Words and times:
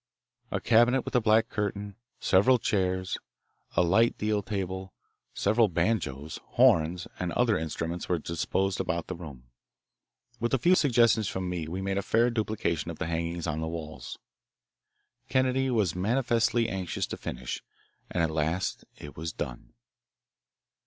A 0.49 0.59
cabinet 0.59 1.05
with 1.05 1.13
a 1.15 1.21
black 1.21 1.47
curtain, 1.49 1.95
several 2.19 2.57
chairs, 2.57 3.19
a 3.77 3.83
light 3.83 4.17
deal 4.17 4.41
table, 4.41 4.95
several 5.31 5.67
banjos, 5.67 6.39
horns, 6.53 7.07
and 7.19 7.31
other 7.33 7.55
instruments 7.55 8.09
were 8.09 8.17
disposed 8.17 8.79
about 8.79 9.05
the 9.05 9.15
room. 9.15 9.43
With 10.39 10.55
a 10.55 10.57
few 10.57 10.73
suggestions 10.73 11.27
from 11.27 11.47
me 11.47 11.67
we 11.67 11.83
made 11.83 11.99
a 11.99 12.01
fair 12.01 12.31
duplication 12.31 12.89
of 12.89 12.97
the 12.97 13.05
hangings 13.05 13.45
on 13.45 13.61
the 13.61 13.67
walls. 13.67 14.17
Kennedy 15.29 15.69
was 15.69 15.93
manifestly 15.95 16.67
anxious 16.67 17.05
to 17.05 17.15
finish, 17.15 17.61
and 18.09 18.23
at 18.23 18.31
last 18.31 18.83
it 18.97 19.15
was 19.15 19.31
done. 19.31 19.71